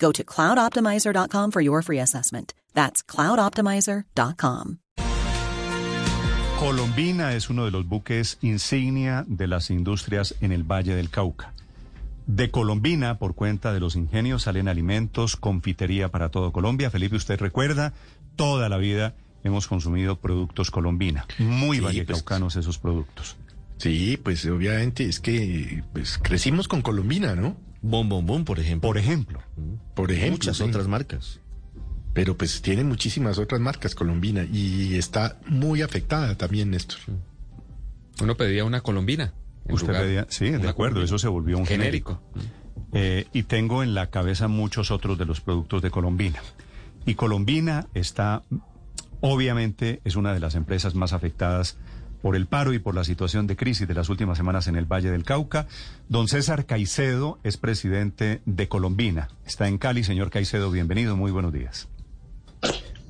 Go 0.00 0.12
to 0.12 0.24
cloudoptimizer.com 0.24 1.50
for 1.52 1.62
your 1.62 1.82
free 1.82 2.00
assessment. 2.00 2.54
That's 2.74 3.04
cloudoptimizer.com. 3.04 4.78
Colombina 6.58 7.34
es 7.34 7.48
uno 7.48 7.64
de 7.64 7.70
los 7.70 7.86
buques 7.86 8.38
insignia 8.42 9.24
de 9.26 9.46
las 9.46 9.70
industrias 9.70 10.34
en 10.40 10.52
el 10.52 10.62
Valle 10.62 10.94
del 10.94 11.08
Cauca. 11.08 11.54
De 12.26 12.50
Colombina, 12.50 13.18
por 13.18 13.34
cuenta 13.34 13.72
de 13.72 13.80
los 13.80 13.96
ingenios, 13.96 14.42
salen 14.42 14.68
alimentos, 14.68 15.36
confitería 15.36 16.10
para 16.10 16.28
todo 16.28 16.52
Colombia. 16.52 16.90
Felipe, 16.90 17.16
usted 17.16 17.40
recuerda, 17.40 17.94
toda 18.36 18.68
la 18.68 18.76
vida 18.76 19.14
hemos 19.42 19.66
consumido 19.66 20.16
productos 20.16 20.70
Colombina. 20.70 21.26
Muy 21.38 21.78
Sí, 21.78 21.82
vallecaucanos 21.82 22.56
esos 22.56 22.78
productos. 22.78 23.36
Sí, 23.78 24.18
pues 24.22 24.44
obviamente 24.44 25.08
es 25.08 25.18
que 25.18 25.82
pues, 25.94 26.18
crecimos 26.18 26.68
con 26.68 26.82
Colombina, 26.82 27.34
¿no? 27.34 27.56
Bom 27.82 28.08
Bom 28.08 28.26
Bom, 28.26 28.44
por 28.44 28.58
ejemplo. 28.60 28.88
Por 28.88 28.98
ejemplo, 28.98 29.40
Por 29.94 30.10
ejemplo. 30.12 30.32
Muchas 30.36 30.56
sí. 30.58 30.62
otras 30.64 30.86
marcas. 30.88 31.40
Pero 32.12 32.36
pues 32.36 32.60
tiene 32.60 32.82
muchísimas 32.84 33.38
otras 33.38 33.60
marcas 33.60 33.94
Colombina 33.94 34.44
y 34.44 34.96
está 34.96 35.38
muy 35.46 35.80
afectada 35.82 36.34
también, 36.36 36.70
Néstor. 36.70 36.98
Uno 38.20 38.36
pedía 38.36 38.64
una 38.64 38.80
colombina. 38.80 39.32
usted 39.68 39.86
lugar- 39.88 40.02
pedía- 40.04 40.26
sí, 40.28 40.46
de 40.50 40.56
acuerdo, 40.68 40.74
colombina. 40.94 41.04
eso 41.04 41.18
se 41.18 41.28
volvió 41.28 41.56
un 41.58 41.66
genérico. 41.66 42.20
genérico. 42.34 42.56
Eh, 42.92 43.26
y 43.32 43.44
tengo 43.44 43.82
en 43.84 43.94
la 43.94 44.08
cabeza 44.10 44.48
muchos 44.48 44.90
otros 44.90 45.16
de 45.16 45.24
los 45.24 45.40
productos 45.40 45.80
de 45.82 45.90
Colombina. 45.92 46.40
Y 47.06 47.14
Colombina 47.14 47.86
está, 47.94 48.42
obviamente, 49.20 50.00
es 50.04 50.16
una 50.16 50.34
de 50.34 50.40
las 50.40 50.54
empresas 50.56 50.94
más 50.96 51.12
afectadas 51.12 51.76
por 52.22 52.36
el 52.36 52.46
paro 52.46 52.72
y 52.72 52.78
por 52.78 52.94
la 52.94 53.04
situación 53.04 53.46
de 53.46 53.56
crisis 53.56 53.88
de 53.88 53.94
las 53.94 54.08
últimas 54.08 54.36
semanas 54.36 54.66
en 54.66 54.76
el 54.76 54.84
Valle 54.84 55.10
del 55.10 55.24
Cauca. 55.24 55.66
Don 56.08 56.28
César 56.28 56.66
Caicedo 56.66 57.38
es 57.42 57.56
presidente 57.56 58.40
de 58.46 58.68
Colombina. 58.68 59.28
Está 59.46 59.68
en 59.68 59.78
Cali. 59.78 60.04
Señor 60.04 60.30
Caicedo, 60.30 60.70
bienvenido. 60.70 61.16
Muy 61.16 61.30
buenos 61.30 61.52
días. 61.52 61.88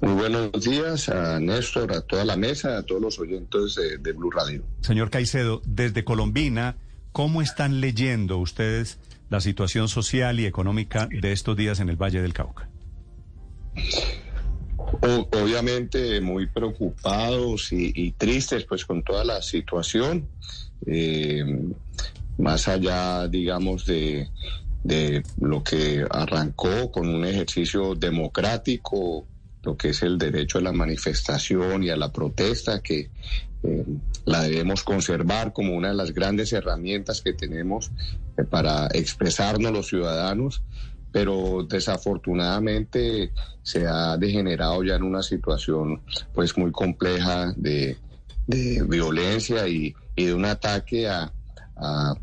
Muy 0.01 0.15
buenos 0.15 0.53
días 0.65 1.09
a 1.11 1.39
Néstor, 1.41 1.93
a 1.93 2.01
toda 2.01 2.25
la 2.25 2.37
mesa, 2.37 2.79
a 2.79 2.83
todos 2.83 3.03
los 3.03 3.19
oyentes 3.19 3.75
de, 3.75 3.99
de 3.99 4.13
Blue 4.13 4.31
Radio. 4.31 4.65
Señor 4.81 5.11
Caicedo, 5.11 5.61
desde 5.67 6.05
Colombina, 6.05 6.77
¿cómo 7.13 7.43
están 7.43 7.81
leyendo 7.81 8.39
ustedes 8.39 8.99
la 9.29 9.41
situación 9.41 9.89
social 9.89 10.41
y 10.41 10.47
económica 10.47 11.07
de 11.11 11.33
estos 11.33 11.57
días 11.57 11.81
en 11.81 11.91
el 11.91 11.97
Valle 11.97 12.23
del 12.23 12.33
Cauca? 12.33 12.69
Obviamente 15.03 16.21
muy 16.21 16.47
preocupados 16.47 17.73
y, 17.73 17.93
y 17.95 18.13
tristes 18.13 18.65
pues 18.65 18.85
con 18.85 19.03
toda 19.03 19.25
la 19.25 19.41
situación, 19.41 20.29
eh, 20.87 21.45
más 22.37 22.69
allá 22.69 23.27
digamos 23.29 23.87
de, 23.87 24.29
de 24.85 25.23
lo 25.41 25.63
que 25.63 26.05
arrancó 26.11 26.91
con 26.91 27.09
un 27.09 27.25
ejercicio 27.25 27.95
democrático, 27.95 29.27
lo 29.63 29.77
que 29.77 29.91
es 29.91 30.03
el 30.03 30.19
derecho 30.19 30.59
a 30.59 30.63
la 30.63 30.73
manifestación 30.73 31.83
y 31.83 31.91
a 31.91 31.97
la 31.97 32.13
protesta, 32.13 32.83
que 32.83 33.11
eh, 33.63 33.85
la 34.25 34.43
debemos 34.43 34.83
conservar 34.83 35.53
como 35.53 35.75
una 35.75 35.89
de 35.89 35.95
las 35.95 36.15
grandes 36.15 36.53
herramientas 36.53 37.21
que 37.21 37.35
tenemos 37.35 37.91
eh, 38.39 38.45
para 38.45 38.89
expresarnos 38.89 39.73
los 39.73 39.89
ciudadanos 39.89 40.63
pero 41.13 41.67
desafortunadamente 41.69 43.33
se 43.63 43.87
ha 43.87 44.17
degenerado 44.17 44.83
ya 44.85 44.97
en 44.97 45.03
una 45.03 45.23
situación 45.23 46.03
pues 46.35 46.57
muy 46.57 46.73
compleja 46.73 47.53
de, 47.57 47.97
de 48.47 48.85
violencia 48.89 49.67
y, 49.69 49.95
y 50.17 50.27
de 50.27 50.35
un 50.35 50.45
ataque 50.45 51.09
a, 51.09 51.33
a, 51.77 52.15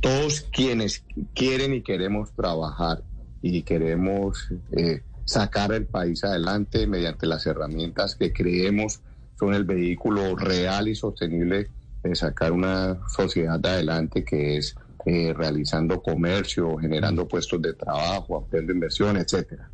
todos 0.00 0.42
quienes 0.52 1.04
quieren 1.34 1.74
y 1.74 1.82
queremos 1.82 2.32
trabajar 2.32 3.02
y 3.40 3.62
queremos 3.62 4.48
eh, 4.72 5.02
sacar 5.24 5.72
el 5.72 5.86
país 5.86 6.24
adelante 6.24 6.86
mediante 6.86 7.26
las 7.26 7.46
herramientas 7.46 8.14
que 8.14 8.32
creemos 8.32 9.00
son 9.38 9.54
el 9.54 9.64
vehículo 9.64 10.36
real 10.36 10.88
y 10.88 10.94
sostenible 10.94 11.70
de 12.02 12.14
sacar 12.14 12.52
una 12.52 12.98
sociedad 13.08 13.64
adelante 13.64 14.24
que 14.24 14.56
es 14.56 14.74
eh, 15.08 15.32
realizando 15.32 16.02
comercio, 16.02 16.76
generando 16.76 17.26
puestos 17.26 17.62
de 17.62 17.72
trabajo, 17.72 18.36
ampliando 18.36 18.74
inversión, 18.74 19.16
etcétera. 19.16 19.70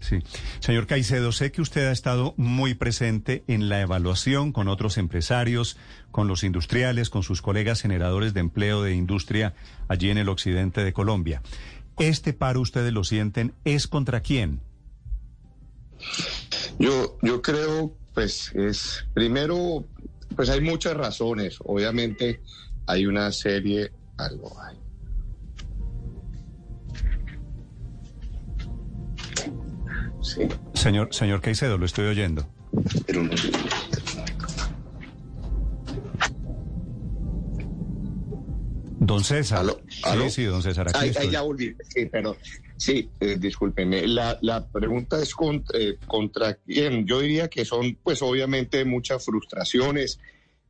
Sí. 0.00 0.20
Señor 0.60 0.86
Caicedo, 0.86 1.30
sé 1.30 1.52
que 1.52 1.60
usted 1.60 1.88
ha 1.88 1.92
estado 1.92 2.32
muy 2.38 2.72
presente 2.72 3.44
en 3.48 3.68
la 3.68 3.82
evaluación 3.82 4.50
con 4.50 4.66
otros 4.66 4.96
empresarios, 4.96 5.76
con 6.10 6.26
los 6.26 6.42
industriales, 6.42 7.10
con 7.10 7.22
sus 7.22 7.42
colegas 7.42 7.82
generadores 7.82 8.32
de 8.32 8.40
empleo 8.40 8.82
de 8.82 8.94
industria 8.94 9.52
allí 9.88 10.08
en 10.08 10.16
el 10.16 10.30
occidente 10.30 10.82
de 10.82 10.94
Colombia. 10.94 11.42
¿Este 11.98 12.32
paro 12.32 12.62
ustedes 12.62 12.94
lo 12.94 13.04
sienten? 13.04 13.52
¿Es 13.64 13.88
contra 13.88 14.20
quién? 14.22 14.60
Yo, 16.78 17.18
yo 17.20 17.42
creo, 17.42 17.92
pues, 18.14 18.54
es 18.54 19.04
primero, 19.12 19.84
pues 20.34 20.48
hay 20.48 20.62
muchas 20.62 20.96
razones. 20.96 21.58
Obviamente 21.62 22.40
hay 22.86 23.04
una 23.04 23.30
serie, 23.32 23.92
algo 24.18 24.52
hay. 24.60 24.76
Sí, 30.20 30.42
Señor, 30.74 31.08
señor 31.12 31.40
Caicedo, 31.40 31.78
lo 31.78 31.86
estoy 31.86 32.06
oyendo. 32.06 32.46
pero 33.06 33.22
no. 33.22 33.30
Don 39.00 39.22
César. 39.24 39.60
¿Aló? 39.60 39.80
¿Aló? 40.04 40.24
Sí, 40.24 40.30
sí, 40.30 40.44
don 40.44 40.62
César, 40.62 40.88
aquí 40.88 40.98
Ahí, 40.98 41.08
estoy. 41.10 41.26
ahí 41.26 41.32
ya 41.32 41.42
volví. 41.42 41.74
Sí, 41.88 42.06
perdón. 42.06 42.36
Sí, 42.76 43.10
eh, 43.20 43.36
discúlpeme. 43.38 44.06
La, 44.06 44.38
la 44.42 44.66
pregunta 44.68 45.20
es 45.20 45.34
contra, 45.34 45.78
eh, 45.78 45.98
contra 46.06 46.54
quién. 46.54 47.06
Yo 47.06 47.20
diría 47.20 47.48
que 47.48 47.64
son, 47.64 47.96
pues, 48.02 48.22
obviamente, 48.22 48.84
muchas 48.84 49.24
frustraciones. 49.24 50.20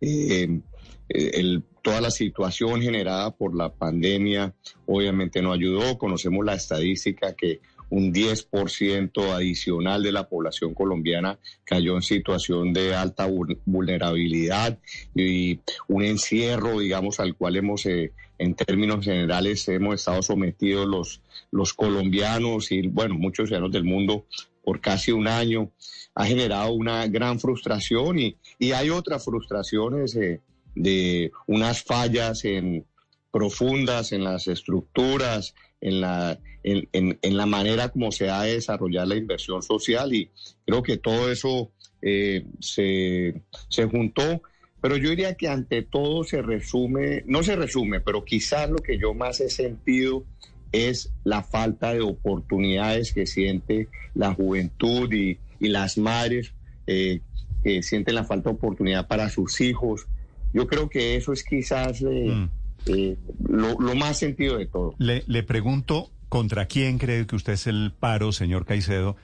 Eh, 0.01 0.61
eh, 1.09 1.31
el- 1.35 1.65
toda 1.89 2.01
la 2.03 2.11
situación 2.11 2.83
generada 2.83 3.31
por 3.35 3.57
la 3.57 3.73
pandemia, 3.73 4.53
obviamente, 4.85 5.41
no 5.41 5.53
ayudó. 5.55 5.97
Conocemos 5.97 6.45
la 6.45 6.53
estadística 6.53 7.35
que 7.35 7.61
un 7.89 8.13
10% 8.13 9.33
adicional 9.33 10.03
de 10.03 10.13
la 10.13 10.29
población 10.29 10.75
colombiana 10.75 11.39
cayó 11.65 11.95
en 11.97 12.03
situación 12.03 12.75
de 12.75 12.95
alta 12.95 13.27
vul- 13.27 13.59
vulnerabilidad 13.65 14.79
y 15.15 15.61
un 15.89 16.05
encierro, 16.05 16.79
digamos, 16.79 17.21
al 17.21 17.35
cual 17.35 17.57
hemos, 17.57 17.87
eh, 17.87 18.13
en 18.37 18.55
términos 18.55 19.03
generales, 19.03 19.67
hemos 19.69 19.95
estado 19.95 20.21
sometidos 20.21 20.87
los, 20.87 21.23
los 21.51 21.73
colombianos 21.73 22.71
y, 22.71 22.87
bueno, 22.89 23.15
muchos 23.15 23.49
ciudadanos 23.49 23.73
del 23.73 23.85
mundo 23.85 24.27
por 24.63 24.83
casi 24.83 25.13
un 25.13 25.27
año. 25.27 25.71
Ha 26.15 26.27
generado 26.27 26.73
una 26.73 27.07
gran 27.07 27.41
frustración 27.41 28.19
y, 28.19 28.37
y 28.59 28.73
hay 28.73 28.91
otras 28.91 29.25
frustraciones 29.25 30.15
eh, 30.17 30.43
de 30.83 31.31
unas 31.47 31.83
fallas 31.83 32.45
en, 32.45 32.85
profundas 33.31 34.13
en 34.13 34.25
las 34.25 34.47
estructuras, 34.49 35.55
en 35.81 36.01
la, 36.01 36.39
en, 36.63 36.89
en- 37.23 37.37
la 37.37 37.47
manera 37.47 37.89
como 37.91 38.11
se 38.11 38.31
ha 38.31 38.43
de 38.43 38.55
desarrollar 38.55 39.07
la 39.07 39.17
inversión 39.17 39.63
social 39.63 40.13
y 40.15 40.31
creo 40.67 40.83
que 40.83 40.97
todo 40.97 41.31
eso 41.31 41.71
eh, 42.03 42.45
se, 42.61 43.43
se 43.69 43.85
juntó. 43.87 44.43
Pero 44.81 44.97
yo 44.97 45.11
diría 45.11 45.35
que 45.35 45.49
ante 45.49 45.83
todo 45.83 46.23
se 46.23 46.41
resume, 46.41 47.25
no 47.27 47.43
se 47.43 47.57
resume, 47.57 48.01
pero 48.01 48.25
quizás 48.25 48.71
lo 48.71 48.77
que 48.79 48.97
yo 48.99 49.13
más 49.13 49.41
he 49.41 49.51
sentido 49.51 50.25
es 50.71 51.11
la 51.25 51.43
falta 51.43 51.93
de 51.95 52.01
oportunidades 52.01 53.13
que 53.13 53.27
siente 53.27 53.89
la 54.15 54.35
juventud 54.35 55.13
y, 55.13 55.39
y 55.59 55.69
las 55.69 55.99
madres 55.99 56.53
eh, 56.87 57.21
que 57.65 57.83
sienten 57.83 58.15
la 58.15 58.25
falta 58.25 58.51
de 58.51 58.57
oportunidad 58.57 59.09
para 59.09 59.29
sus 59.31 59.61
hijos. 59.61 60.07
Yo 60.53 60.67
creo 60.67 60.89
que 60.89 61.17
eso 61.17 61.33
es 61.33 61.45
quizás 61.45 62.01
eh, 62.03 62.31
Mm. 62.35 62.49
eh, 62.87 63.17
lo, 63.49 63.79
lo 63.81 63.95
más 63.95 64.19
sentido 64.19 64.57
de 64.59 64.67
todo. 64.67 64.95
Le, 64.99 65.25
le 65.27 65.43
pregunto, 65.43 66.11
¿contra 66.29 66.67
quién 66.67 66.99
cree 66.99 67.27
que 67.27 67.37
usted 67.37 67.55
es 67.55 67.67
el 67.67 67.93
paro, 67.99 68.33
señor 68.33 68.65
Caicedo? 68.65 69.17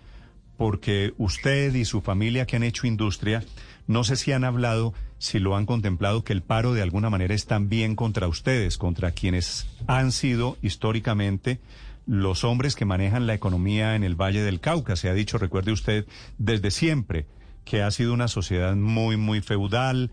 Porque 0.56 1.12
usted 1.18 1.74
y 1.74 1.84
su 1.84 2.00
familia 2.00 2.46
que 2.46 2.56
han 2.56 2.62
hecho 2.62 2.86
industria, 2.86 3.42
no 3.86 4.04
sé 4.04 4.16
si 4.16 4.32
han 4.32 4.44
hablado, 4.44 4.94
si 5.18 5.38
lo 5.40 5.56
han 5.56 5.66
contemplado, 5.66 6.22
que 6.22 6.32
el 6.32 6.42
paro 6.42 6.74
de 6.74 6.82
alguna 6.82 7.10
manera 7.10 7.34
es 7.34 7.46
también 7.46 7.96
contra 7.96 8.28
ustedes, 8.28 8.78
contra 8.78 9.10
quienes 9.12 9.66
han 9.88 10.12
sido 10.12 10.56
históricamente 10.62 11.58
los 12.06 12.44
hombres 12.44 12.76
que 12.76 12.84
manejan 12.84 13.26
la 13.26 13.34
economía 13.34 13.96
en 13.96 14.04
el 14.04 14.14
Valle 14.14 14.42
del 14.42 14.60
Cauca. 14.60 14.94
Se 14.94 15.08
ha 15.08 15.14
dicho, 15.14 15.38
recuerde 15.38 15.72
usted, 15.72 16.06
desde 16.38 16.70
siempre, 16.70 17.26
que 17.64 17.82
ha 17.82 17.90
sido 17.90 18.12
una 18.12 18.28
sociedad 18.28 18.76
muy, 18.76 19.16
muy 19.16 19.40
feudal. 19.40 20.10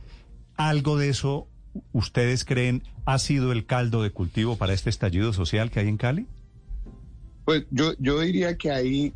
¿Algo 0.69 0.97
de 0.97 1.09
eso 1.09 1.47
ustedes 1.91 2.45
creen 2.45 2.83
ha 3.05 3.17
sido 3.19 3.51
el 3.51 3.65
caldo 3.65 4.03
de 4.03 4.11
cultivo 4.11 4.57
para 4.57 4.73
este 4.73 4.89
estallido 4.89 5.33
social 5.33 5.71
que 5.71 5.79
hay 5.79 5.87
en 5.87 5.97
Cali? 5.97 6.27
Pues 7.45 7.65
yo, 7.71 7.93
yo 7.97 8.19
diría 8.19 8.57
que 8.57 8.69
ahí 8.71 9.13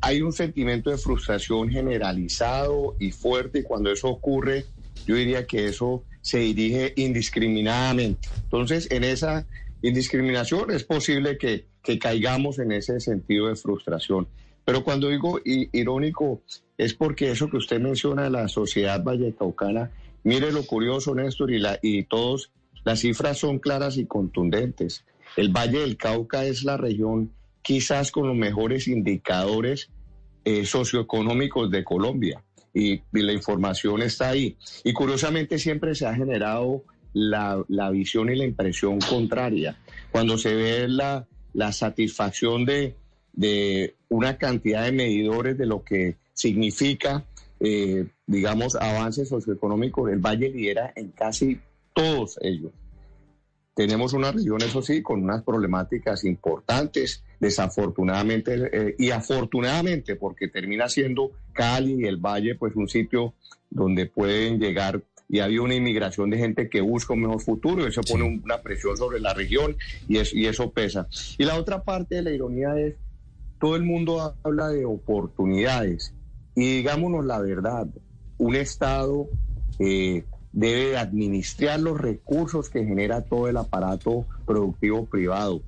hay 0.00 0.20
un 0.22 0.32
sentimiento 0.32 0.90
de 0.90 0.98
frustración 0.98 1.70
generalizado 1.70 2.96
y 2.98 3.12
fuerte 3.12 3.60
y 3.60 3.62
cuando 3.62 3.90
eso 3.92 4.08
ocurre, 4.08 4.64
yo 5.06 5.14
diría 5.14 5.46
que 5.46 5.66
eso 5.66 6.02
se 6.22 6.38
dirige 6.38 6.92
indiscriminadamente. 6.96 8.28
Entonces, 8.42 8.88
en 8.90 9.04
esa 9.04 9.46
indiscriminación 9.82 10.72
es 10.72 10.82
posible 10.82 11.38
que, 11.38 11.66
que 11.82 11.98
caigamos 11.98 12.58
en 12.58 12.72
ese 12.72 12.98
sentido 13.00 13.46
de 13.46 13.56
frustración. 13.56 14.26
Pero 14.64 14.84
cuando 14.84 15.08
digo 15.08 15.40
irónico, 15.44 16.42
es 16.76 16.94
porque 16.94 17.30
eso 17.30 17.48
que 17.48 17.56
usted 17.56 17.80
menciona 17.80 18.24
de 18.24 18.30
la 18.30 18.48
sociedad 18.48 19.02
vallecaucana, 19.02 19.90
mire 20.28 20.52
lo 20.52 20.62
curioso, 20.64 21.14
Néstor, 21.14 21.50
y, 21.50 21.58
la, 21.58 21.78
y 21.82 22.04
todos, 22.04 22.50
las 22.84 23.00
cifras 23.00 23.38
son 23.38 23.58
claras 23.58 23.96
y 23.96 24.06
contundentes. 24.06 25.04
El 25.36 25.48
Valle 25.48 25.80
del 25.80 25.96
Cauca 25.96 26.44
es 26.44 26.64
la 26.64 26.76
región 26.76 27.32
quizás 27.62 28.10
con 28.10 28.28
los 28.28 28.36
mejores 28.36 28.88
indicadores 28.88 29.90
eh, 30.44 30.64
socioeconómicos 30.64 31.70
de 31.70 31.82
Colombia. 31.82 32.42
Y, 32.74 33.00
y 33.12 33.22
la 33.22 33.32
información 33.32 34.02
está 34.02 34.28
ahí. 34.28 34.56
Y 34.84 34.92
curiosamente 34.92 35.58
siempre 35.58 35.94
se 35.94 36.06
ha 36.06 36.14
generado 36.14 36.84
la, 37.14 37.64
la 37.68 37.90
visión 37.90 38.30
y 38.30 38.36
la 38.36 38.44
impresión 38.44 39.00
contraria. 39.00 39.78
Cuando 40.12 40.36
se 40.36 40.54
ve 40.54 40.88
la, 40.88 41.26
la 41.54 41.72
satisfacción 41.72 42.64
de, 42.66 42.94
de 43.32 43.96
una 44.08 44.36
cantidad 44.36 44.84
de 44.84 44.92
medidores 44.92 45.56
de 45.56 45.66
lo 45.66 45.82
que 45.82 46.16
significa, 46.34 47.24
eh, 47.60 48.06
digamos, 48.26 48.76
avances 48.76 49.28
socioeconómicos, 49.28 50.10
el 50.10 50.18
Valle 50.18 50.48
lidera 50.50 50.92
en 50.96 51.10
casi 51.10 51.58
todos 51.92 52.38
ellos. 52.42 52.72
Tenemos 53.74 54.12
una 54.12 54.32
región, 54.32 54.60
eso 54.60 54.82
sí, 54.82 55.02
con 55.02 55.22
unas 55.22 55.42
problemáticas 55.44 56.24
importantes, 56.24 57.22
desafortunadamente 57.38 58.68
eh, 58.72 58.94
y 58.98 59.10
afortunadamente, 59.10 60.16
porque 60.16 60.48
termina 60.48 60.88
siendo 60.88 61.30
Cali 61.52 61.94
y 62.00 62.04
el 62.04 62.16
Valle, 62.16 62.56
pues 62.56 62.74
un 62.74 62.88
sitio 62.88 63.34
donde 63.70 64.06
pueden 64.06 64.58
llegar 64.58 65.00
y 65.28 65.40
había 65.40 65.60
una 65.62 65.74
inmigración 65.74 66.30
de 66.30 66.38
gente 66.38 66.68
que 66.70 66.80
busca 66.80 67.12
un 67.12 67.20
mejor 67.20 67.40
futuro, 67.40 67.84
y 67.84 67.88
eso 67.88 68.00
pone 68.00 68.24
un- 68.24 68.40
una 68.42 68.62
presión 68.62 68.96
sobre 68.96 69.20
la 69.20 69.34
región 69.34 69.76
y, 70.08 70.16
es- 70.16 70.32
y 70.34 70.46
eso 70.46 70.70
pesa. 70.72 71.06
Y 71.36 71.44
la 71.44 71.56
otra 71.56 71.84
parte 71.84 72.16
de 72.16 72.22
la 72.22 72.30
ironía 72.30 72.76
es, 72.80 72.94
todo 73.60 73.76
el 73.76 73.82
mundo 73.84 74.34
habla 74.42 74.68
de 74.70 74.86
oportunidades 74.86 76.14
y 76.58 76.78
digámonos 76.78 77.24
la 77.24 77.38
verdad, 77.38 77.86
un 78.36 78.56
Estado 78.56 79.28
eh, 79.78 80.24
debe 80.52 80.96
administrar 80.96 81.78
los 81.78 82.00
recursos 82.00 82.68
que 82.68 82.84
genera 82.84 83.22
todo 83.22 83.46
el 83.46 83.56
aparato 83.56 84.26
productivo 84.44 85.06
privado. 85.06 85.62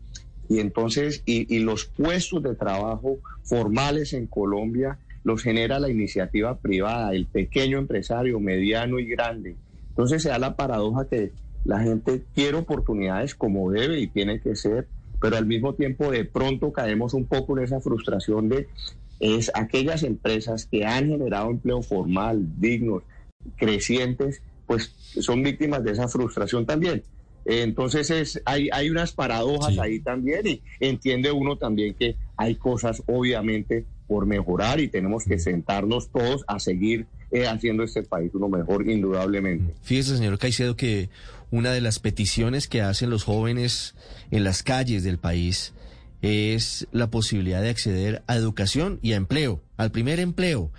Y 0.48 0.58
entonces, 0.58 1.22
y, 1.26 1.54
y 1.54 1.60
los 1.60 1.84
puestos 1.84 2.42
de 2.42 2.56
trabajo 2.56 3.18
formales 3.44 4.14
en 4.14 4.26
Colombia 4.26 4.98
los 5.22 5.44
genera 5.44 5.78
la 5.78 5.90
iniciativa 5.90 6.56
privada, 6.56 7.14
el 7.14 7.26
pequeño 7.26 7.78
empresario, 7.78 8.40
mediano 8.40 8.98
y 8.98 9.04
grande. 9.06 9.54
Entonces 9.90 10.24
se 10.24 10.30
da 10.30 10.40
la 10.40 10.56
paradoja 10.56 11.06
que 11.08 11.30
la 11.64 11.78
gente 11.78 12.24
quiere 12.34 12.56
oportunidades 12.56 13.36
como 13.36 13.70
debe 13.70 14.00
y 14.00 14.08
tiene 14.08 14.40
que 14.40 14.56
ser, 14.56 14.88
pero 15.20 15.36
al 15.36 15.46
mismo 15.46 15.74
tiempo 15.74 16.10
de 16.10 16.24
pronto 16.24 16.72
caemos 16.72 17.14
un 17.14 17.26
poco 17.26 17.56
en 17.56 17.62
esa 17.62 17.80
frustración 17.80 18.48
de 18.48 18.66
es 19.20 19.50
aquellas 19.54 20.02
empresas 20.02 20.66
que 20.66 20.84
han 20.84 21.08
generado 21.08 21.50
empleo 21.50 21.82
formal, 21.82 22.42
dignos, 22.58 23.02
crecientes, 23.56 24.42
pues 24.66 24.92
son 25.20 25.42
víctimas 25.42 25.84
de 25.84 25.92
esa 25.92 26.08
frustración 26.08 26.66
también. 26.66 27.02
Entonces 27.44 28.10
es, 28.10 28.40
hay, 28.44 28.68
hay 28.72 28.90
unas 28.90 29.12
paradojas 29.12 29.74
Sí. 29.74 29.80
ahí 29.80 30.00
también 30.00 30.46
y 30.46 30.62
entiende 30.78 31.32
uno 31.32 31.56
también 31.56 31.94
que 31.94 32.16
hay 32.36 32.54
cosas 32.56 33.02
obviamente 33.06 33.84
por 34.06 34.26
mejorar 34.26 34.80
y 34.80 34.88
tenemos 34.88 35.24
que 35.24 35.38
sentarnos 35.38 36.10
todos 36.10 36.44
a 36.46 36.58
seguir 36.58 37.06
eh, 37.30 37.46
haciendo 37.46 37.82
este 37.82 38.02
país 38.02 38.30
uno 38.34 38.48
mejor 38.48 38.88
indudablemente. 38.88 39.72
Fíjese, 39.82 40.16
señor 40.16 40.38
Caicedo, 40.38 40.76
que 40.76 41.08
una 41.50 41.72
de 41.72 41.80
las 41.80 41.98
peticiones 41.98 42.68
que 42.68 42.82
hacen 42.82 43.08
los 43.10 43.24
jóvenes 43.24 43.94
en 44.30 44.44
las 44.44 44.62
calles 44.62 45.02
del 45.02 45.18
país 45.18 45.72
es 46.22 46.86
la 46.92 47.10
posibilidad 47.10 47.62
de 47.62 47.70
acceder 47.70 48.22
a 48.26 48.36
educación 48.36 48.98
y 49.02 49.12
a 49.12 49.16
empleo, 49.16 49.62
al 49.76 49.90
primer 49.90 50.20
empleo. 50.20 50.72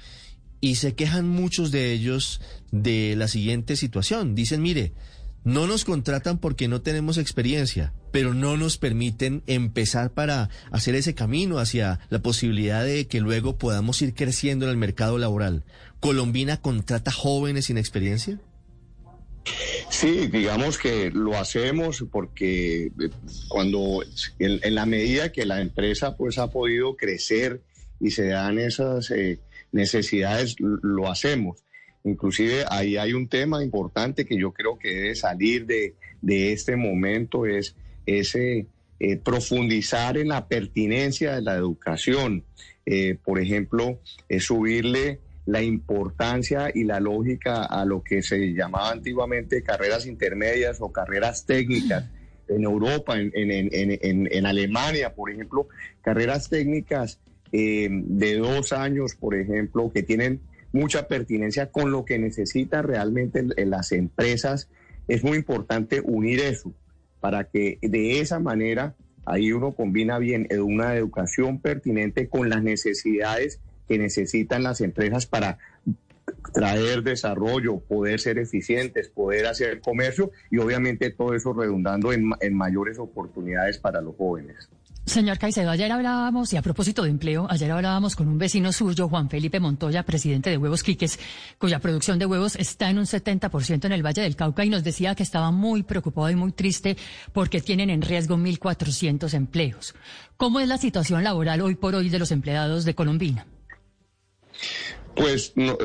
Y 0.60 0.76
se 0.76 0.94
quejan 0.94 1.28
muchos 1.28 1.72
de 1.72 1.92
ellos 1.92 2.42
de 2.72 3.16
la 3.16 3.28
siguiente 3.28 3.76
situación. 3.76 4.36
Dicen, 4.36 4.62
mire, 4.62 4.94
no 5.44 5.66
nos 5.66 5.86
contratan 5.86 6.38
porque 6.38 6.68
no 6.68 6.82
tenemos 6.82 7.18
experiencia, 7.18 7.94
pero 8.12 8.36
no 8.36 8.58
nos 8.58 8.78
permiten 8.78 9.42
empezar 9.48 10.12
para 10.12 10.50
hacer 10.72 10.94
ese 10.94 11.16
camino 11.16 11.58
hacia 11.58 12.00
la 12.10 12.22
posibilidad 12.22 12.86
de 12.86 13.08
que 13.08 13.22
luego 13.22 13.58
podamos 13.58 14.00
ir 14.04 14.14
creciendo 14.14 14.66
en 14.66 14.72
el 14.72 14.78
mercado 14.78 15.18
laboral. 15.18 15.64
¿Colombina 16.00 16.58
contrata 16.58 17.12
jóvenes 17.12 17.66
sin 17.66 17.80
experiencia? 17.80 18.40
Sí, 19.90 20.28
digamos 20.28 20.78
que 20.78 21.10
lo 21.12 21.38
hacemos 21.38 22.06
porque 22.12 22.86
eh, 22.86 23.10
cuando 23.48 24.04
en, 24.40 24.76
la 24.76 24.86
medida 24.86 25.32
que 25.32 25.46
la 25.46 25.62
empresa 25.62 26.16
pues 26.16 26.38
ha 26.38 26.50
podido 26.50 26.96
crecer 26.96 27.62
y 28.00 28.12
se 28.12 28.28
dan 28.28 28.60
esas 28.60 29.12
eh, 29.12 29.40
necesidades, 29.72 30.56
lo 30.60 31.10
hacemos. 31.10 31.64
Inclusive 32.04 32.66
ahí 32.70 32.98
hay 32.98 33.14
un 33.14 33.28
tema 33.28 33.64
importante 33.64 34.26
que 34.26 34.38
yo 34.38 34.52
creo 34.52 34.78
que 34.80 34.90
debe 34.90 35.16
salir 35.16 35.66
de, 35.66 35.96
de 36.22 36.54
este 36.54 36.76
momento, 36.76 37.46
es 37.46 37.76
ese 38.06 38.68
eh, 39.00 39.18
profundizar 39.18 40.18
en 40.18 40.28
la 40.28 40.48
pertinencia 40.48 41.34
de 41.34 41.42
la 41.42 41.56
educación. 41.56 42.44
Eh, 42.86 43.18
por 43.24 43.40
ejemplo, 43.40 44.00
es 44.30 44.46
subirle 44.46 45.20
la 45.46 45.62
importancia 45.62 46.72
y 46.74 46.84
la 46.84 47.00
lógica 47.00 47.66
a 47.66 47.86
lo 47.86 48.04
que 48.04 48.22
se 48.22 48.54
llamaba 48.54 48.92
antiguamente 48.92 49.64
carreras 49.64 50.06
intermedias 50.06 50.80
o 50.82 50.92
carreras 50.92 51.46
técnicas. 51.46 52.06
En 52.48 52.64
Europa, 52.64 53.18
en, 53.18 53.32
en, 53.34 53.52
en, 53.52 54.00
en, 54.02 54.28
en 54.30 54.46
Alemania, 54.46 55.14
por 55.16 55.32
ejemplo, 55.32 55.68
carreras 56.02 56.50
técnicas 56.50 57.20
eh, 57.52 57.88
de 57.90 58.38
dos 58.38 58.74
años, 58.74 59.16
por 59.16 59.36
ejemplo, 59.36 59.92
que 59.94 60.04
tienen 60.04 60.42
mucha 60.74 61.08
pertinencia 61.08 61.72
con 61.72 61.92
lo 61.92 62.06
que 62.06 62.20
necesitan 62.20 62.84
realmente 62.84 63.46
en 63.56 63.70
las 63.70 63.92
empresas. 63.92 64.70
Es 65.08 65.24
muy 65.24 65.38
importante 65.38 66.02
unir 66.02 66.40
eso 66.40 66.74
para 67.20 67.46
que 67.46 67.78
de 67.82 68.20
esa 68.20 68.40
manera 68.40 68.96
ahí 69.26 69.52
uno 69.52 69.74
combina 69.74 70.18
bien 70.18 70.48
una 70.62 70.96
educación 70.96 71.60
pertinente 71.60 72.28
con 72.28 72.50
las 72.50 72.64
necesidades 72.64 73.60
que 73.92 73.98
necesitan 73.98 74.64
las 74.64 74.80
empresas 74.80 75.26
para 75.26 75.58
traer 76.54 77.04
desarrollo, 77.04 77.80
poder 77.80 78.22
ser 78.22 78.38
eficientes, 78.38 79.10
poder 79.10 79.48
hacer 79.48 79.82
comercio 79.82 80.32
y 80.50 80.60
obviamente 80.60 81.10
todo 81.12 81.36
eso 81.36 81.52
redundando 81.52 82.14
en, 82.14 82.54
mayores 82.54 83.00
oportunidades 83.00 83.80
para 83.80 84.00
los 84.00 84.16
jóvenes. 84.16 84.70
Señor 85.06 85.40
Caicedo, 85.40 85.72
ayer 85.72 85.92
hablábamos, 85.92 86.54
y 86.54 86.58
a 86.58 86.62
propósito 86.62 87.04
de 87.04 87.10
empleo, 87.10 87.48
ayer 87.50 87.70
hablábamos 87.70 88.16
con 88.16 88.30
un 88.30 88.38
vecino 88.38 88.72
suyo, 88.72 89.10
Juan 89.10 89.30
Felipe 89.30 89.60
Montoya, 89.60 90.04
presidente 90.04 90.52
de 90.52 90.58
Huevos 90.58 90.84
Quiques, 90.84 91.20
cuya 91.58 91.80
producción 91.80 92.18
de 92.18 92.28
huevos 92.28 92.56
está 92.56 92.90
en 92.90 93.00
un 93.00 93.06
70% 93.06 93.84
en 93.86 93.92
el 93.92 94.06
Valle 94.06 94.22
del 94.22 94.38
Cauca, 94.38 94.64
y 94.64 94.70
nos 94.70 94.86
decía 94.86 95.16
que 95.16 95.24
estaba 95.24 95.52
muy 95.52 95.84
preocupado 95.84 96.30
y 96.30 96.36
muy 96.36 96.54
triste 96.54 96.96
porque 97.34 97.60
tienen 97.60 97.90
en 97.90 98.04
riesgo 98.04 98.38
1.400 98.38 99.34
empleos. 99.34 99.96
¿Cómo 100.38 100.62
es 100.62 100.68
la 100.70 100.78
situación 100.78 101.24
laboral 101.26 101.62
hoy 101.62 101.76
por 101.76 101.94
hoy 101.94 102.10
de 102.10 102.20
los 102.20 102.32
empleados 102.32 102.86
de 102.86 102.96
Colombina? 102.96 103.48
Pues 105.16 105.54
no, 105.56 105.78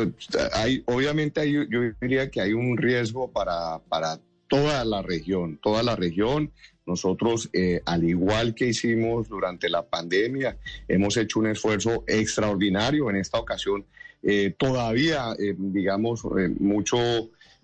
hay, 0.53 0.83
obviamente 0.87 1.41
hay, 1.41 1.53
yo 1.53 1.81
diría 2.01 2.31
que 2.31 2.41
hay 2.41 2.53
un 2.53 2.77
riesgo 2.77 3.31
para, 3.31 3.81
para 3.89 4.21
toda 4.49 4.85
la 4.85 5.03
región, 5.03 5.59
toda 5.63 5.83
la 5.83 5.97
región. 5.97 6.53
Nosotros, 6.87 7.51
eh, 7.53 7.83
al 7.85 8.05
igual 8.05 8.55
que 8.55 8.69
hicimos 8.69 9.29
durante 9.29 9.69
la 9.69 9.85
pandemia, 9.85 10.57
hemos 10.87 11.17
hecho 11.17 11.41
un 11.41 11.49
esfuerzo 11.49 12.05
extraordinario. 12.07 13.11
En 13.11 13.17
esta 13.17 13.41
ocasión 13.41 13.85
eh, 14.23 14.55
todavía, 14.59 15.37
eh, 15.39 15.55
digamos, 15.57 16.25
eh, 16.39 16.49
mucho 16.59 16.99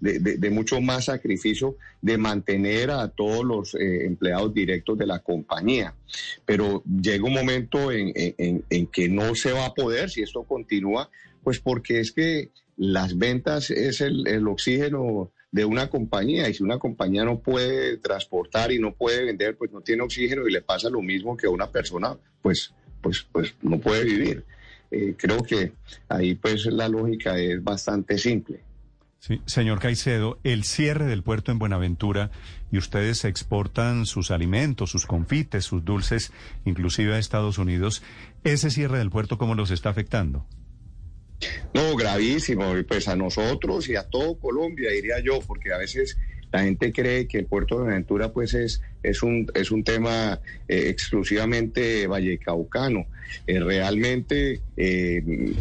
de, 0.03 0.51
mucho 0.51 0.81
más 0.81 1.07
sacrificio 1.07 1.77
de 2.01 2.19
mantener 2.19 2.91
a 2.91 3.09
todos 3.09 3.45
los 3.45 3.75
empleados 3.75 4.53
directos 4.53 4.99
de 4.99 5.07
la 5.07 5.21
compañía. 5.21 5.95
Pero 6.45 6.83
llega 6.85 7.25
un 7.25 7.35
momento 7.35 7.93
en, 7.93 8.13
que 8.91 9.09
no 9.09 9.35
se 9.35 9.53
va 9.53 9.67
a 9.67 9.75
poder 9.75 10.11
si 10.11 10.23
esto 10.23 10.43
continúa, 10.43 11.09
pues 11.43 11.61
porque 11.61 12.01
es 12.01 12.13
que 12.13 12.51
las 12.77 13.17
ventas 13.17 13.71
es 13.71 14.01
el, 14.01 14.27
el 14.27 14.47
oxígeno 14.49 15.31
de 15.53 15.67
una 15.67 15.89
compañía 15.91 16.49
y 16.49 16.55
si 16.55 16.63
una 16.63 16.79
compañía 16.79 17.25
no 17.25 17.39
puede 17.39 17.99
transportar 17.99 18.73
y 18.73 18.79
no 18.79 18.95
puede 18.95 19.25
vender, 19.25 19.57
pues 19.57 19.71
no 19.71 19.83
tiene 19.83 20.03
oxígeno 20.03 20.49
y 20.49 20.53
le 20.53 20.63
pasa 20.63 20.89
lo 20.89 21.03
mismo 21.03 21.37
que 21.37 21.47
a 21.47 21.51
una 21.51 21.71
persona, 21.71 22.17
pues, 22.41 22.73
pues, 23.03 23.27
pues 23.31 23.55
no 23.61 23.79
puede 23.79 24.05
vivir. 24.05 24.45
Eh, 24.91 25.15
creo 25.17 25.43
que 25.43 25.73
ahí 26.09 26.35
pues 26.35 26.67
la 26.67 26.89
lógica 26.89 27.39
es 27.39 27.63
bastante 27.63 28.17
simple. 28.19 28.61
Sí, 29.25 29.41
señor 29.47 29.79
Caicedo, 29.79 30.41
el 30.43 30.65
cierre 30.65 31.05
del 31.05 31.23
puerto 31.23 31.53
en 31.53 31.61
Buenaventura 31.61 32.33
y 32.73 32.79
ustedes 32.79 33.25
exportan 33.25 34.05
sus 34.05 34.33
alimentos, 34.33 34.91
sus 34.91 35.07
confites, 35.07 35.65
sus 35.65 35.85
dulces, 35.85 36.33
inclusive 36.65 37.15
a 37.15 37.19
Estados 37.21 37.59
Unidos, 37.59 38.03
¿ese 38.43 38.69
cierre 38.69 38.99
del 38.99 39.11
puerto 39.11 39.39
cómo 39.39 39.55
los 39.55 39.71
está 39.71 39.91
afectando? 39.91 40.45
No, 41.73 41.95
gravísimo, 41.95 42.65
pues 42.89 43.07
a 43.07 43.15
nosotros 43.15 43.89
y 43.89 43.95
a 43.95 44.03
todo 44.03 44.41
Colombia, 44.41 44.91
diría 44.91 45.21
yo, 45.21 45.39
porque 45.41 45.73
a 45.73 45.79
veces 45.79 46.19
la 46.53 46.63
gente 46.63 46.93
cree 46.93 47.27
que 47.27 47.39
el 47.39 47.47
puerto 47.47 47.77
de 47.77 47.83
Buenaventura 47.83 48.33
pues 48.33 48.55
es, 48.55 48.83
es, 49.03 49.23
un, 49.23 49.51
es 49.55 49.71
un 49.71 49.83
tema 49.83 50.39
eh, 50.69 50.89
exclusivamente 50.89 52.07
vallecaucano. 52.07 53.07
Eh, 53.47 53.59
realmente 53.61 54.61
eh, 54.77 55.55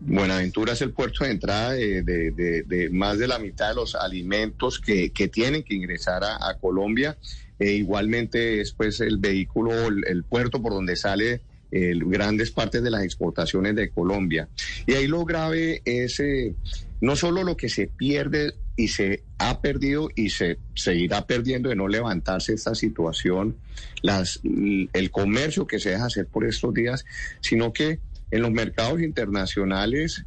Buenaventura 0.00 0.72
es 0.72 0.80
el 0.80 0.92
puerto 0.92 1.24
de 1.24 1.30
entrada 1.30 1.72
de, 1.72 2.88
más 2.92 3.18
de 3.18 3.28
la 3.28 3.38
mitad 3.38 3.68
de 3.68 3.74
los 3.74 3.94
alimentos 3.94 4.80
que, 4.80 5.10
tienen 5.32 5.62
que 5.62 5.74
ingresar 5.74 6.22
a, 6.24 6.56
Colombia. 6.58 7.16
E 7.58 7.72
igualmente 7.72 8.62
es 8.62 8.72
pues 8.72 9.00
el 9.00 9.18
vehículo, 9.18 9.72
el 9.88 10.24
puerto 10.24 10.62
por 10.62 10.72
donde 10.72 10.96
sale 10.96 11.42
grandes 11.70 12.50
partes 12.50 12.82
de 12.82 12.90
las 12.90 13.04
exportaciones 13.04 13.76
de 13.76 13.90
Colombia. 13.90 14.48
Y 14.86 14.94
ahí 14.94 15.06
lo 15.06 15.24
grave 15.24 15.82
es 15.84 16.18
eh, 16.20 16.54
no 17.00 17.16
solo 17.16 17.44
lo 17.44 17.56
que 17.56 17.68
se 17.68 17.86
pierde 17.86 18.54
y 18.80 18.88
se 18.88 19.24
ha 19.38 19.60
perdido 19.60 20.08
y 20.14 20.30
se 20.30 20.58
seguirá 20.74 21.26
perdiendo 21.26 21.68
de 21.68 21.76
no 21.76 21.88
levantarse 21.88 22.54
esta 22.54 22.74
situación, 22.74 23.56
las, 24.02 24.40
el 24.42 25.10
comercio 25.10 25.66
que 25.66 25.78
se 25.78 25.90
deja 25.90 26.06
hacer 26.06 26.26
por 26.26 26.46
estos 26.46 26.72
días, 26.72 27.04
sino 27.40 27.72
que 27.72 28.00
en 28.30 28.42
los 28.42 28.50
mercados 28.50 29.02
internacionales 29.02 30.24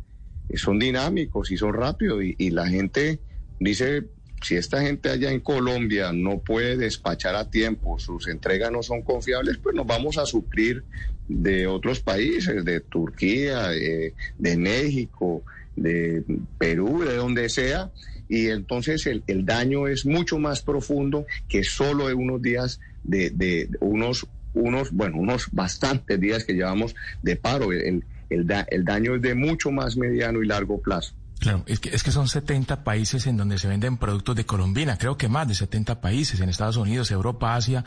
son 0.55 0.79
dinámicos 0.79 1.51
y 1.51 1.57
son 1.57 1.73
rápidos 1.73 2.21
y 2.23 2.49
la 2.51 2.67
gente 2.67 3.19
dice, 3.59 4.03
si 4.43 4.55
esta 4.55 4.81
gente 4.81 5.09
allá 5.09 5.31
en 5.31 5.39
Colombia 5.39 6.11
no 6.11 6.39
puede 6.39 6.75
despachar 6.75 7.35
a 7.35 7.49
tiempo, 7.49 7.97
sus 7.97 8.27
entregas 8.27 8.71
no 8.71 8.83
son 8.83 9.01
confiables, 9.01 9.57
pues 9.57 9.73
nos 9.73 9.87
vamos 9.87 10.17
a 10.17 10.25
suplir 10.25 10.83
de 11.29 11.65
otros 11.65 12.01
países, 12.01 12.65
de 12.65 12.81
Turquía, 12.81 13.69
de, 13.69 14.57
México, 14.57 15.43
de 15.77 16.23
Perú, 16.57 17.03
de 17.03 17.15
donde 17.15 17.47
sea, 17.47 17.91
y 18.33 18.49
entonces 18.49 19.05
el, 19.05 19.45
daño 19.45 19.87
es 19.87 20.07
mucho 20.07 20.39
más 20.39 20.63
profundo 20.63 21.27
que 21.47 21.63
solo 21.63 22.07
de 22.07 22.15
unos 22.15 22.41
días 22.41 22.79
de, 23.03 23.29
de 23.29 23.69
unos 23.79 24.27
unos, 24.55 24.91
bueno, 24.91 25.17
unos 25.17 25.47
bastantes 25.51 26.19
días 26.19 26.43
que 26.43 26.53
llevamos 26.53 26.95
de 27.21 27.35
paro. 27.35 27.71
El, 27.71 28.03
el, 28.31 28.47
el 28.69 28.85
daño 28.85 29.15
es 29.15 29.21
de 29.21 29.35
mucho 29.35 29.69
más 29.69 29.97
mediano 29.97 30.41
y 30.41 30.47
largo 30.47 30.81
plazo. 30.81 31.13
Claro, 31.43 31.65
es 31.67 31.81
que, 31.81 32.11
son 32.11 32.29
70 32.29 32.85
países 32.85 33.27
en 33.27 33.35
donde 33.35 33.57
se 33.57 33.67
venden 33.67 33.97
productos 33.97 34.33
de 34.33 34.45
Colombina, 34.45 34.97
creo 34.97 35.17
que 35.17 35.27
más 35.27 35.45
de 35.45 35.55
70 35.55 35.99
países, 35.99 36.39
en 36.39 36.47
Estados 36.47 36.77
Unidos, 36.77 37.11
Europa, 37.11 37.53
Asia, 37.53 37.83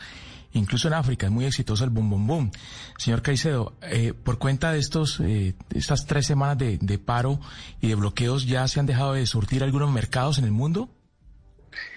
incluso 0.53 0.87
en 0.87 0.93
África, 0.93 1.25
es 1.25 1.31
muy 1.31 1.45
exitoso 1.45 1.83
el 1.83 1.89
boom, 1.89 2.07
boom, 2.07 2.27
boom. 2.27 2.51
Señor 2.99 3.23
Caicedo, 3.23 3.73
eh, 3.81 4.13
por 4.13 4.37
cuenta 4.37 4.71
de 4.71 4.77
estos, 4.77 5.19
eh, 5.21 5.55
estas 5.73 6.05
tres 6.05 6.27
semanas 6.27 6.59
de, 6.59 6.99
paro 6.99 7.39
y 7.81 7.87
de 7.87 7.95
bloqueos, 7.95 8.45
¿ya 8.45 8.67
se 8.67 8.79
han 8.79 8.85
dejado 8.85 9.13
de 9.13 9.25
surtir 9.25 9.63
algunos 9.63 9.91
mercados 9.91 10.37
en 10.37 10.45
el 10.45 10.51
mundo? 10.51 10.91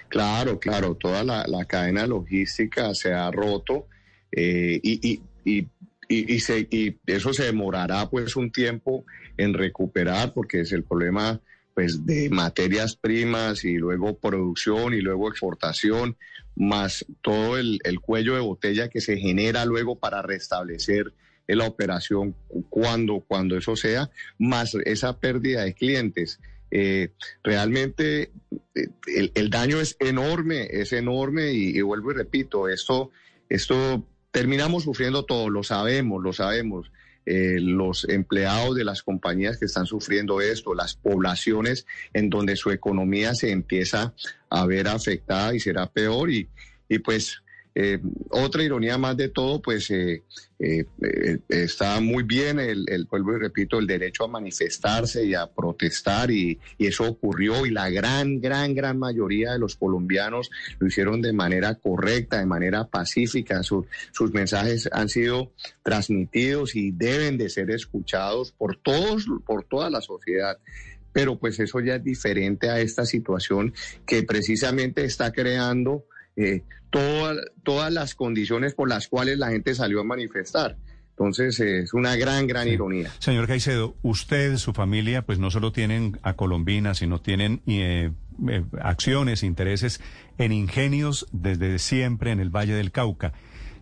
Claro, 0.09 0.59
claro, 0.59 0.95
toda 0.95 1.23
la, 1.25 1.64
cadena 1.67 2.07
logística 2.07 2.95
se 2.95 3.12
ha 3.12 3.31
roto 3.31 3.87
eh, 4.33 4.81
y, 4.83 5.12
y, 5.12 5.23
y, 5.45 5.69
y, 6.12 6.40
se, 6.40 6.67
y 6.71 6.99
eso 7.07 7.33
se 7.33 7.45
demorará 7.45 8.11
pues 8.11 8.35
un 8.35 8.50
tiempo 8.50 9.05
en 9.37 9.55
recuperar 9.55 10.35
porque 10.35 10.61
es 10.61 10.73
el 10.73 10.83
problema 10.83 11.40
pues 11.73 12.05
de 12.05 12.29
materias 12.31 12.97
primas 12.97 13.64
y 13.64 13.76
luego 13.76 14.19
producción 14.19 14.93
y 14.93 15.00
luego 15.00 15.29
exportación, 15.29 16.17
más 16.57 17.07
todo 17.23 17.59
el, 17.59 17.81
cuello 18.02 18.35
de 18.35 18.40
botella 18.40 18.88
que 18.88 19.00
se 19.00 19.19
genera 19.19 19.64
luego 19.64 20.00
para 20.00 20.21
restablecer 20.21 21.12
la 21.47 21.67
operación 21.67 22.35
cuando, 22.69 23.21
cuando 23.21 23.57
eso 23.57 23.76
sea, 23.76 24.11
más 24.38 24.75
esa 24.85 25.19
pérdida 25.21 25.62
de 25.62 25.75
clientes. 25.75 26.40
Eh, 26.73 27.11
realmente 27.43 28.33
eh, 28.75 29.31
el, 29.35 29.50
daño 29.50 29.81
es 29.81 29.97
enorme, 30.00 30.69
es 30.71 30.93
enorme 30.93 31.52
y, 31.52 31.81
vuelvo 31.83 32.11
y 32.11 32.14
repito, 32.14 32.69
esto, 32.69 33.11
esto 33.49 34.07
terminamos 34.31 34.85
sufriendo 34.85 35.25
todo, 35.25 35.51
lo 35.51 35.63
sabemos, 35.63 36.23
lo 36.23 36.33
sabemos. 36.33 36.91
Eh, 37.27 37.59
los 37.61 38.09
empleados 38.09 38.75
de 38.75 38.83
las 38.83 39.03
compañías 39.03 39.59
que 39.59 39.67
están 39.67 39.87
sufriendo 39.87 40.41
esto, 40.41 40.75
las 40.75 40.95
poblaciones 40.95 41.87
en 42.15 42.31
donde 42.31 42.57
su 42.57 42.71
economía 42.71 43.35
se 43.35 43.51
empieza 43.51 44.15
a 44.49 44.67
ver 44.67 44.89
afectada 44.89 45.55
y 45.55 45.61
será 45.61 45.87
peor 45.87 46.31
y, 46.31 46.49
y 46.89 46.99
pues 46.99 47.43
eh, 47.75 48.00
otra 48.31 48.62
ironía 48.62 48.99
más 48.99 49.17
de 49.17 49.29
todo, 49.29 49.62
pues 49.62 49.91
eh, 49.91 50.25
eh, 50.59 50.85
está 51.49 52.00
muy 52.00 52.25
bien, 52.25 52.59
el, 52.59 52.85
el, 52.89 53.05
vuelvo 53.05 53.37
y 53.37 53.39
repito, 53.39 53.79
el 53.79 53.87
derecho 53.87 54.25
a 54.25 54.29
manifestarse 54.29 55.25
y 55.25 55.35
a 55.35 55.47
protestar 55.47 56.31
y, 56.31 56.59
eso 56.79 57.09
ocurrió 57.09 57.65
y 57.67 57.71
la 57.71 57.89
gran, 57.89 58.41
gran, 58.41 58.75
gran 58.75 58.99
mayoría 58.99 59.53
de 59.53 59.59
los 59.61 59.77
colombianos 59.77 60.50
lo 60.79 60.89
hicieron 60.89 61.23
de 61.23 61.33
manera 61.33 61.77
correcta, 61.77 62.39
de 62.39 62.47
manera 62.47 62.89
pacífica. 62.89 63.62
sus 63.62 64.33
mensajes 64.33 64.89
han 64.93 65.09
sido 65.09 65.53
transmitidos 65.83 66.75
y 66.75 66.91
deben 66.91 67.39
de 67.39 67.49
ser 67.49 67.71
escuchados 67.71 68.50
por 68.53 68.77
todos, 68.77 69.27
por 69.47 69.65
toda 69.65 69.91
la 69.91 70.00
sociedad 70.00 70.59
pero 71.12 71.39
pues 71.39 71.59
eso 71.59 71.81
ya 71.81 71.97
es 71.97 72.05
diferente 72.05 72.71
a 72.71 72.79
esta 72.81 73.05
situación 73.05 73.75
que 74.07 74.23
precisamente 74.23 75.05
está 75.05 75.33
creando 75.33 76.05
eh, 76.40 76.62
todas 76.90 77.92
las 77.92 78.14
condiciones 78.14 78.75
por 78.75 78.88
las 78.88 79.09
cuales 79.09 79.38
la 79.38 79.50
gente 79.50 79.75
salió 79.75 80.00
a 80.00 80.04
manifestar. 80.04 80.76
Entonces 81.11 81.61
es 81.61 81.92
una 81.92 82.16
gran, 82.16 82.47
gran 82.47 82.66
ironía. 82.66 83.12
Señor 83.18 83.47
Caicedo, 83.47 83.94
usted, 84.00 84.56
su 84.56 84.73
familia, 84.73 85.20
pues 85.20 85.38
no 85.38 85.50
solo 85.50 85.70
tienen 85.70 86.18
a 86.23 86.32
Colombina, 86.32 86.94
sino 86.94 87.20
tienen 87.20 87.61
eh, 87.66 88.11
eh, 88.49 88.64
acciones, 88.80 89.42
intereses 89.42 90.00
en 90.38 90.52
ingenios 90.52 91.26
desde 91.30 91.78
siempre 91.78 92.30
en 92.30 92.40
el 92.40 92.49
Valle 92.49 92.73
del 92.73 92.90
Cauca. 92.90 93.35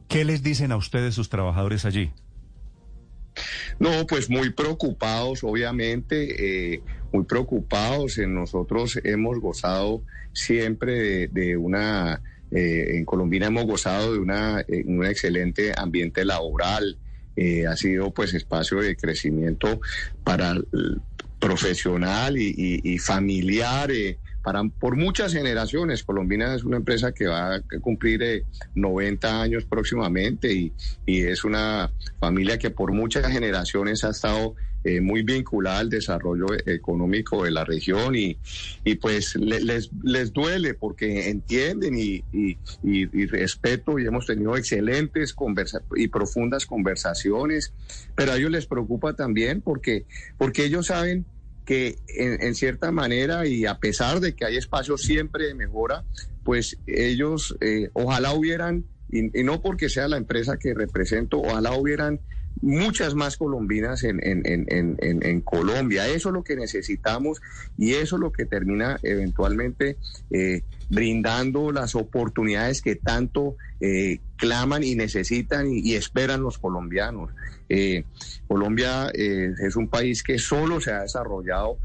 ¿Qué 0.09 0.25
les 0.25 0.43
dicen 0.43 0.73
a 0.73 0.77
ustedes 0.77 1.15
sus 1.15 1.29
trabajadores 1.29 1.85
allí? 1.85 2.11
No, 3.79 4.05
pues 4.09 4.29
muy 4.29 4.51
preocupados, 4.51 5.45
obviamente, 5.45 6.83
muy 7.13 7.25
preocupados. 7.25 8.19
Nosotros 8.19 8.99
hemos 9.05 9.39
gozado 9.39 10.03
siempre 10.33 11.29
de 11.29 11.57
una 11.57 12.21
eh, 12.51 12.97
en 12.97 13.05
Colombia 13.05 13.47
hemos 13.47 13.67
gozado 13.67 14.15
de 14.15 14.19
una, 14.19 14.61
eh, 14.61 14.83
un 14.87 15.05
excelente 15.05 15.73
ambiente 15.77 16.25
laboral. 16.25 16.99
Eh, 17.37 17.67
ha 17.67 17.77
sido 17.77 18.11
pues 18.11 18.35
espacio 18.35 18.81
de 18.81 18.97
crecimiento 18.97 19.81
para 20.25 20.57
profesional 21.39 22.37
y, 22.37 22.99
familiar 22.99 23.93
para, 24.43 24.63
por 24.65 24.97
muchas 24.97 25.33
generaciones. 25.33 26.03
Colombina 26.03 26.55
es 26.55 26.65
una 26.65 26.77
empresa 26.77 27.13
que 27.13 27.27
va 27.27 27.57
a 27.57 27.63
cumplir 27.81 28.45
90 28.75 29.43
años 29.43 29.65
próximamente 29.65 30.53
y, 30.53 30.73
y, 31.07 31.23
es 31.23 31.45
una 31.45 31.93
familia 32.19 32.59
que 32.59 32.71
por 32.71 32.93
muchas 32.93 33.27
generaciones 33.31 34.05
ha 34.05 34.11
estado 34.11 34.55
eh, 34.85 35.01
muy 35.01 35.23
vinculada 35.23 35.81
al 35.81 35.91
desarrollo 35.91 36.47
económico 36.65 37.43
de 37.43 37.51
la 37.51 37.65
región 37.65 38.15
y, 38.15 38.39
y 38.85 38.95
pues 38.95 39.35
les, 39.35 39.91
les 40.05 40.33
duele 40.33 40.75
porque 40.75 41.29
entienden 41.31 41.99
y, 41.99 42.23
y, 42.33 43.27
respeto 43.27 43.99
y 43.99 44.07
hemos 44.07 44.27
tenido 44.27 44.57
excelentes 44.57 45.35
conversa 45.35 45.83
y 45.97 46.07
profundas 46.07 46.65
conversaciones, 46.65 47.73
pero 48.15 48.33
a 48.33 48.37
ellos 48.37 48.53
les 48.53 48.67
preocupa 48.67 49.15
también 49.15 49.63
porque, 49.63 50.07
porque 50.39 50.65
ellos 50.65 50.87
saben 50.87 51.27
que 51.69 51.99
en, 52.17 52.55
cierta 52.55 52.91
manera 52.93 53.47
y 53.47 53.67
a 53.67 53.79
pesar 53.79 54.21
de 54.21 54.35
que 54.35 54.47
hay 54.47 54.57
espacio 54.57 54.97
siempre 54.97 55.49
de 55.49 55.55
mejora, 55.55 56.03
pues 56.43 56.79
ellos 56.87 57.59
eh, 57.61 57.91
ojalá 57.93 58.33
hubieran, 58.33 58.87
y, 59.11 59.25
no 59.45 59.61
porque 59.61 59.91
sea 59.91 60.09
la 60.09 60.17
empresa 60.17 60.57
que 60.57 60.73
represento, 60.73 61.43
ojalá 61.43 61.75
hubieran 61.75 62.21
muchas 62.63 63.15
más 63.15 63.37
colombinas 63.37 64.05
en, 64.05 64.21
en, 64.23 64.43
en, 64.45 64.97
en, 65.01 65.41
Colombia. 65.41 66.09
Eso 66.09 66.29
es 66.29 66.35
lo 66.35 66.43
que 66.43 66.57
necesitamos 66.57 67.41
y 67.77 67.95
eso 67.95 68.17
es 68.17 68.21
lo 68.21 68.33
que 68.33 68.47
termina 68.47 68.99
eventualmente 69.03 69.97
eh, 70.31 70.63
brindando 70.89 71.73
las 71.73 71.95
oportunidades 71.95 72.83
que 72.83 72.97
tanto 72.97 73.57
eh, 73.81 74.21
claman 74.37 74.83
y 74.83 74.95
necesitan 74.95 75.69
y, 75.71 75.95
esperan 75.95 76.43
los 76.43 76.59
colombianos. 76.59 77.31
Eh, 77.69 78.05
Colombia 78.47 79.11
es 79.15 79.77
un 79.77 79.89
país 79.89 80.23
que 80.23 80.39
solo 80.39 80.81
se 80.81 80.93
ha 80.93 81.03
desarrollado 81.03 81.79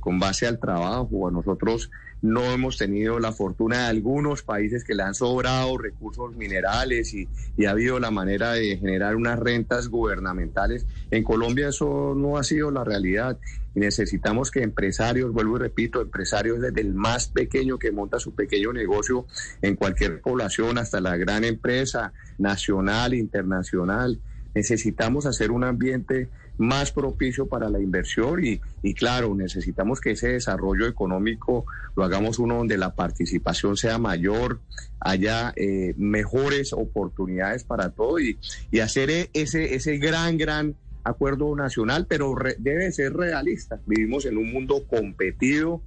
con 0.00 0.18
base 0.18 0.46
al 0.46 0.58
trabajo. 0.58 1.28
A 1.28 1.30
nosotros 1.30 1.90
no 2.22 2.52
hemos 2.52 2.76
tenido 2.76 3.18
la 3.18 3.32
fortuna 3.32 3.84
de 3.84 3.86
algunos 3.86 4.42
países 4.42 4.84
que 4.84 4.94
le 4.94 5.02
han 5.02 5.14
sobrado 5.14 5.78
recursos 5.78 6.36
minerales 6.36 7.14
y, 7.14 7.28
ha 7.66 7.70
habido 7.70 8.00
la 8.00 8.10
manera 8.10 8.52
de 8.52 8.78
generar 8.78 9.16
unas 9.16 9.38
rentas 9.38 9.88
gubernamentales. 9.88 10.86
En 11.10 11.22
Colombia 11.22 11.68
eso 11.68 12.14
no 12.16 12.36
ha 12.36 12.42
sido 12.42 12.70
la 12.70 12.84
realidad 12.84 13.38
y 13.74 13.80
necesitamos 13.80 14.50
que 14.50 14.62
empresarios, 14.62 15.32
vuelvo 15.32 15.56
y 15.56 15.60
repito, 15.60 16.00
empresarios 16.00 16.60
desde 16.60 16.80
el 16.80 16.94
más 16.94 17.28
pequeño 17.28 17.78
que 17.78 17.92
monta 17.92 18.18
su 18.18 18.34
pequeño 18.34 18.72
negocio 18.72 19.26
en 19.62 19.76
cualquier 19.76 20.20
población 20.20 20.78
hasta 20.78 21.00
la 21.00 21.16
gran 21.16 21.44
empresa 21.44 22.12
nacional, 22.38 23.14
internacional, 23.14 24.18
necesitamos 24.54 25.26
hacer 25.26 25.50
un 25.50 25.64
ambiente 25.64 26.28
más 26.60 26.92
propicio 26.92 27.46
para 27.46 27.70
la 27.70 27.80
inversión 27.80 28.44
y, 28.44 28.60
y, 28.82 28.92
claro, 28.92 29.34
necesitamos 29.34 29.98
que 29.98 30.10
ese 30.10 30.28
desarrollo 30.28 30.86
económico 30.86 31.64
lo 31.96 32.04
hagamos 32.04 32.38
uno 32.38 32.58
donde 32.58 32.76
la 32.76 32.94
participación 32.94 33.78
sea 33.78 33.96
mayor, 33.98 34.60
haya 35.00 35.54
eh, 35.56 35.94
mejores 35.96 36.74
oportunidades 36.74 37.64
para 37.64 37.88
todo 37.88 38.20
y, 38.20 38.38
y 38.70 38.80
hacer 38.80 39.10
e, 39.10 39.30
ese, 39.32 39.74
ese 39.74 39.96
gran, 39.96 40.36
gran 40.36 40.76
acuerdo 41.02 41.56
nacional, 41.56 42.06
pero 42.06 42.34
debe 42.58 42.92
ser 42.92 43.14
realista. 43.14 43.80
Vivimos 43.86 44.26
en 44.26 44.36
un 44.36 44.52
mundo 44.52 44.84
competido 44.86 45.80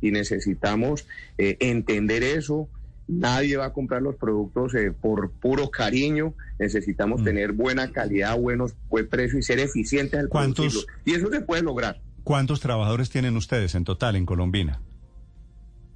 y 0.00 0.12
necesitamos 0.12 1.08
eh, 1.38 1.56
entender 1.58 2.22
eso 2.22 2.68
Nadie 3.10 3.56
va 3.56 3.66
a 3.66 3.72
comprar 3.72 4.02
los 4.02 4.14
productos 4.14 4.72
eh, 4.74 4.92
por 4.92 5.32
puro 5.32 5.68
cariño. 5.68 6.34
Necesitamos 6.60 7.20
mm. 7.20 7.24
tener 7.24 7.52
buena 7.52 7.90
calidad, 7.90 8.38
buenos 8.38 8.74
buen 8.88 9.08
precio 9.08 9.38
y 9.38 9.42
ser 9.42 9.58
eficientes 9.58 10.20
al 10.20 10.28
¿Cuántos, 10.28 10.86
Y 11.04 11.14
eso 11.14 11.28
se 11.28 11.40
puede 11.40 11.62
lograr. 11.62 12.00
¿Cuántos 12.22 12.60
trabajadores 12.60 13.10
tienen 13.10 13.36
ustedes 13.36 13.74
en 13.74 13.82
total 13.82 14.14
en 14.14 14.26
Colombina? 14.26 14.80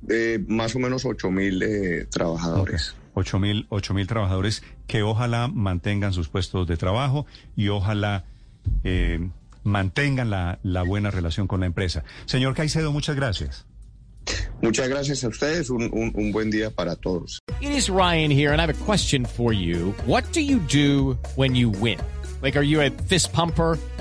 Eh, 0.09 0.45
más 0.49 0.75
o 0.75 0.81
menos 0.81 1.05
8 1.05 1.31
mil 1.31 1.63
eh, 1.63 2.07
trabajadores. 2.11 2.97
Ocho 3.17 3.39
mil, 3.39 3.67
ocho 3.69 3.95
mil 3.95 4.09
trabajadores 4.09 4.65
que 4.89 5.05
ojalá 5.05 5.47
mantengan 5.47 6.13
sus 6.13 6.29
puestos 6.29 6.67
de 6.67 6.77
trabajo 6.77 7.27
y 7.55 7.69
ojalá 7.69 8.25
mantengan 9.63 10.31
la, 10.31 10.59
la 10.65 10.83
buena 10.83 11.13
relación 11.13 11.47
con 11.47 11.61
la 11.61 11.67
empresa. 11.67 12.03
Señor 12.27 12.55
Caicedo, 12.55 12.91
muchas 12.91 13.15
gracias. 13.15 13.67
Muchas 14.63 14.89
gracias 14.89 15.25
a 15.25 15.29
ustedes. 15.29 15.71
Un, 15.71 16.33
buen 16.33 16.51
día 16.51 16.71
para 16.71 16.97
todos. 16.97 17.41
It 17.61 17.71
is 17.71 17.91
Ryan 17.91 18.31
here, 18.31 18.53
and 18.53 18.61
I 18.61 18.67
have 18.67 18.71
a 18.71 18.85
question 18.85 19.25
for 19.25 19.53
you. 19.53 19.93
What 20.07 20.25
do 20.33 20.41
you 20.41 20.59
do 20.59 21.19
when 21.37 21.55
you 21.55 21.71
win? 21.71 21.99
Like, 22.43 22.57
are 22.57 22.65
you 22.65 22.81
a 22.81 22.91
fist 22.91 23.33
pumper? 23.33 23.79